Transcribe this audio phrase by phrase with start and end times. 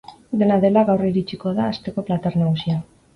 [0.43, 2.79] Dena dela, gaur iritsiko da asteko plater nagusia.